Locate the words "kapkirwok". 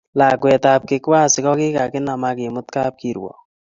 2.75-3.37